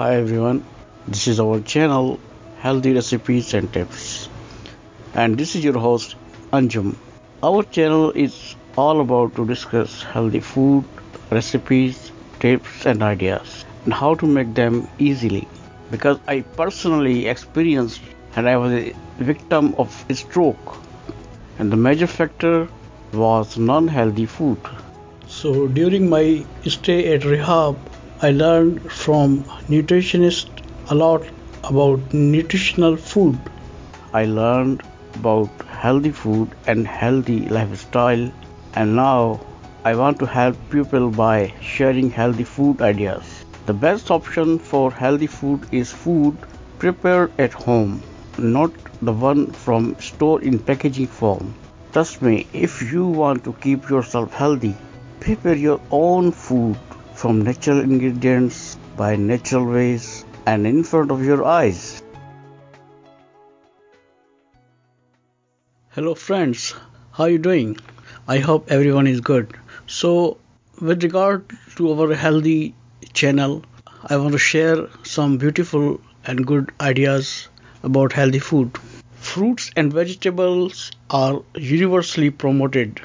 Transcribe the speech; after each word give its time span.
Hi 0.00 0.16
everyone, 0.16 0.64
this 1.06 1.28
is 1.28 1.38
our 1.40 1.60
channel 1.60 2.18
Healthy 2.60 2.94
Recipes 2.94 3.52
and 3.52 3.70
Tips, 3.70 4.30
and 5.12 5.36
this 5.36 5.54
is 5.54 5.62
your 5.62 5.78
host 5.78 6.16
Anjum. 6.54 6.96
Our 7.42 7.62
channel 7.64 8.10
is 8.12 8.56
all 8.78 9.02
about 9.02 9.36
to 9.36 9.46
discuss 9.46 10.02
healthy 10.02 10.40
food, 10.40 10.86
recipes, 11.30 12.12
tips, 12.38 12.86
and 12.86 13.02
ideas, 13.02 13.66
and 13.84 13.92
how 13.92 14.14
to 14.14 14.24
make 14.24 14.54
them 14.54 14.88
easily. 14.98 15.46
Because 15.90 16.18
I 16.26 16.40
personally 16.62 17.26
experienced 17.26 18.00
and 18.36 18.48
I 18.48 18.56
was 18.56 18.72
a 18.72 18.94
victim 19.18 19.74
of 19.76 20.02
a 20.08 20.14
stroke, 20.14 20.78
and 21.58 21.70
the 21.70 21.76
major 21.76 22.06
factor 22.06 22.68
was 23.12 23.58
non-healthy 23.58 24.24
food. 24.24 24.58
So 25.28 25.68
during 25.68 26.08
my 26.08 26.46
stay 26.64 27.12
at 27.12 27.26
rehab, 27.26 27.76
I 28.22 28.32
learned 28.32 28.92
from 28.92 29.44
nutritionists 29.70 30.50
a 30.90 30.94
lot 30.94 31.22
about 31.64 32.12
nutritional 32.12 32.96
food. 32.98 33.38
I 34.12 34.26
learned 34.26 34.82
about 35.14 35.48
healthy 35.66 36.10
food 36.10 36.50
and 36.66 36.86
healthy 36.86 37.48
lifestyle 37.48 38.30
and 38.74 38.94
now 38.94 39.40
I 39.86 39.94
want 39.94 40.18
to 40.18 40.26
help 40.26 40.58
people 40.68 41.08
by 41.08 41.54
sharing 41.62 42.10
healthy 42.10 42.44
food 42.44 42.82
ideas. 42.82 43.42
The 43.64 43.72
best 43.72 44.10
option 44.10 44.58
for 44.58 44.90
healthy 44.90 45.26
food 45.26 45.66
is 45.72 45.90
food 45.90 46.36
prepared 46.78 47.32
at 47.38 47.54
home, 47.54 48.02
not 48.36 48.70
the 49.00 49.14
one 49.14 49.46
from 49.46 49.98
store 49.98 50.42
in 50.42 50.58
packaging 50.58 51.06
form. 51.06 51.54
Trust 51.92 52.20
me, 52.20 52.46
if 52.52 52.92
you 52.92 53.06
want 53.06 53.44
to 53.44 53.54
keep 53.54 53.88
yourself 53.88 54.34
healthy, 54.34 54.76
prepare 55.20 55.56
your 55.56 55.80
own 55.90 56.32
food 56.32 56.76
from 57.20 57.42
natural 57.42 57.80
ingredients 57.80 58.78
by 58.96 59.14
natural 59.14 59.66
ways 59.66 60.24
and 60.46 60.66
in 60.66 60.82
front 60.82 61.10
of 61.10 61.22
your 61.22 61.44
eyes. 61.44 62.02
Hello 65.90 66.14
friends, 66.14 66.74
how 67.12 67.24
are 67.24 67.28
you 67.28 67.36
doing? 67.46 67.76
I 68.26 68.38
hope 68.38 68.70
everyone 68.70 69.06
is 69.06 69.20
good. 69.20 69.52
So 69.86 70.38
with 70.80 71.02
regard 71.02 71.44
to 71.76 71.92
our 71.92 72.14
healthy 72.14 72.74
channel, 73.12 73.62
I 74.06 74.16
want 74.16 74.32
to 74.32 74.38
share 74.38 74.88
some 75.02 75.36
beautiful 75.36 76.00
and 76.24 76.46
good 76.46 76.72
ideas 76.80 77.48
about 77.82 78.14
healthy 78.14 78.38
food. 78.38 78.78
Fruits 79.16 79.70
and 79.76 79.92
vegetables 79.92 80.90
are 81.10 81.42
universally 81.54 82.30
promoted 82.30 83.02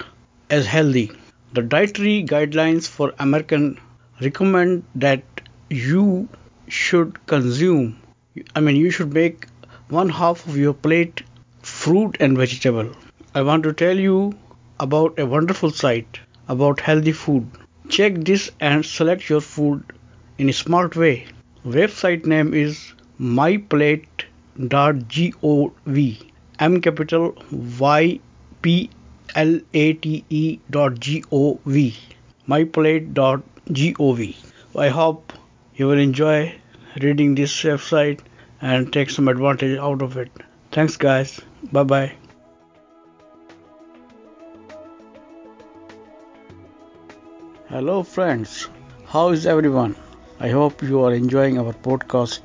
as 0.49 0.65
healthy. 0.65 1.11
The 1.51 1.63
dietary 1.63 2.23
guidelines 2.23 2.87
for 2.87 3.13
American 3.19 3.77
recommend 4.21 4.83
that 4.95 5.23
you 5.69 6.27
should 6.67 7.25
consume 7.27 7.97
I 8.53 8.59
mean 8.59 8.75
you 8.75 8.89
should 8.91 9.13
make 9.13 9.45
one 9.87 10.09
half 10.09 10.45
of 10.45 10.57
your 10.57 10.73
plate 10.73 11.21
fruit 11.61 12.17
and 12.19 12.37
vegetable. 12.37 12.89
I 13.33 13.43
want 13.43 13.63
to 13.63 13.71
tell 13.71 13.97
you 13.97 14.33
about 14.79 15.17
a 15.17 15.25
wonderful 15.25 15.71
site 15.71 16.19
about 16.49 16.81
healthy 16.81 17.13
food. 17.13 17.47
Check 17.87 18.15
this 18.15 18.51
and 18.59 18.85
select 18.85 19.29
your 19.29 19.39
food 19.39 19.93
in 20.37 20.49
a 20.49 20.53
smart 20.53 20.97
way. 20.97 21.27
Website 21.65 22.25
name 22.25 22.53
is 22.53 22.93
myplate.gov. 23.19 24.21
M 26.59 26.81
capital 26.81 27.35
Y 27.79 28.19
P 28.61 28.89
L 29.35 29.59
A 29.73 29.93
T 29.93 30.25
E 30.29 30.59
dot 30.69 30.99
G 30.99 31.23
O 31.31 31.59
V. 31.65 31.95
Myplate.gov. 32.49 33.43
I 33.67 34.89
hope 34.89 35.33
you 35.75 35.87
will 35.87 35.97
enjoy 35.97 36.53
reading 37.01 37.33
this 37.33 37.51
website 37.63 38.19
and 38.61 38.93
take 38.93 39.09
some 39.09 39.27
advantage 39.27 39.79
out 39.79 40.03
of 40.03 40.17
it. 40.17 40.29
Thanks, 40.71 40.97
guys. 40.97 41.41
Bye 41.71 41.83
bye. 41.83 42.11
Hello, 47.69 48.03
friends. 48.03 48.69
How 49.05 49.29
is 49.29 49.47
everyone? 49.47 49.95
I 50.39 50.49
hope 50.49 50.83
you 50.83 51.01
are 51.03 51.13
enjoying 51.13 51.57
our 51.57 51.73
podcast, 51.73 52.41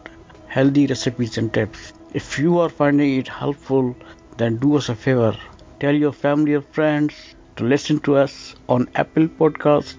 Healthy 0.46 0.86
Recipes 0.86 1.36
and 1.36 1.52
Tips. 1.52 1.92
If 2.14 2.38
you 2.38 2.58
are 2.60 2.70
finding 2.70 3.18
it 3.18 3.28
helpful, 3.28 3.94
then 4.38 4.56
do 4.56 4.76
us 4.76 4.88
a 4.88 4.94
favor. 4.94 5.36
Tell 5.80 5.94
your 5.94 6.12
family 6.12 6.54
or 6.54 6.62
friends 6.62 7.34
to 7.56 7.64
listen 7.64 8.00
to 8.00 8.16
us 8.16 8.54
on 8.70 8.88
Apple 8.94 9.28
Podcast, 9.28 9.96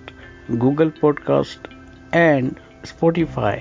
Google 0.59 0.91
Podcast, 0.91 1.59
and 2.13 2.59
Spotify. 2.83 3.55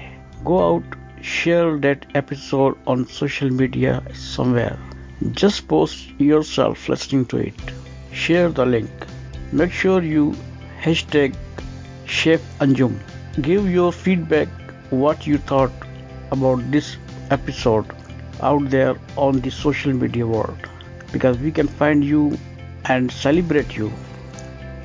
Go 0.44 0.76
out, 0.76 0.84
share 1.20 1.78
that 1.78 2.06
episode 2.14 2.76
on 2.86 3.06
social 3.06 3.50
media 3.50 4.02
somewhere. 4.14 4.78
Just 5.32 5.68
post 5.68 6.08
yourself 6.18 6.88
listening 6.88 7.26
to 7.26 7.38
it. 7.38 7.54
Share 8.12 8.48
the 8.48 8.66
link. 8.66 8.90
Make 9.52 9.72
sure 9.72 10.02
you 10.02 10.34
hashtag 10.82 11.34
Chef 12.06 12.40
Anjum. 12.58 12.98
Give 13.40 13.70
your 13.70 13.92
feedback 13.92 14.48
what 14.90 15.26
you 15.26 15.38
thought 15.38 15.72
about 16.32 16.70
this 16.70 16.96
episode 17.30 17.86
out 18.42 18.70
there 18.70 18.96
on 19.16 19.40
the 19.40 19.50
social 19.50 19.92
media 19.92 20.26
world 20.26 20.68
because 21.12 21.38
we 21.38 21.50
can 21.52 21.68
find 21.68 22.04
you 22.04 22.36
and 22.86 23.12
celebrate 23.12 23.76
you. 23.76 23.92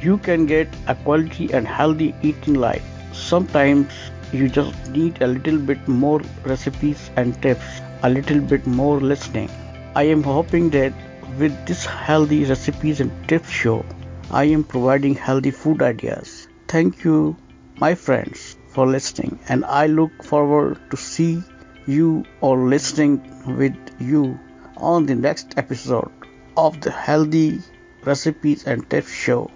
You 0.02 0.18
can 0.18 0.46
get 0.46 0.68
a 0.88 0.96
quality 0.96 1.52
and 1.54 1.68
healthy 1.68 2.14
eating 2.22 2.56
life. 2.56 2.84
Sometimes 3.14 3.88
you 4.32 4.50
just 4.50 4.90
need 4.92 5.22
a 5.22 5.28
little 5.28 5.58
bit 5.58 5.88
more 5.88 6.22
recipes 6.44 7.10
and 7.16 7.42
tips, 7.42 7.82
a 8.04 8.10
little 8.10 8.40
bit 8.40 8.66
more 8.68 9.00
listening. 9.00 9.50
I 9.96 10.04
am 10.04 10.24
hoping 10.24 10.70
that 10.72 10.94
with 11.40 11.66
this 11.66 11.86
healthy 11.86 12.44
recipes 12.46 13.00
and 13.00 13.12
tips 13.28 13.50
show, 13.50 13.86
I 14.30 14.46
am 14.46 14.64
providing 14.64 15.16
healthy 15.16 15.52
food 15.52 15.82
ideas. 15.82 16.48
Thank 16.68 17.04
you, 17.04 17.38
my 17.78 17.96
friends, 17.96 18.58
for 18.70 18.88
listening, 18.88 19.40
and 19.48 19.64
I 19.66 19.88
look 19.88 20.24
forward 20.24 20.80
to 20.92 20.98
see 20.98 21.42
you 21.86 22.26
or 22.42 22.58
listening 22.58 23.22
with 23.58 23.76
you 24.00 24.40
on 24.78 25.06
the 25.06 25.16
next 25.16 25.54
episode 25.58 26.12
of 26.58 26.82
the 26.82 26.92
Healthy 26.92 27.62
Recipes 28.04 28.66
and 28.66 28.90
Tips 28.90 29.12
Show. 29.12 29.50